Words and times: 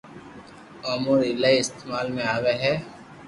او 0.83 0.89
اموري 0.95 1.25
ايلائي 1.29 1.59
استعمال 1.63 2.07
۾ 2.17 2.21
آوي 2.35 2.53
ھي 2.63 2.73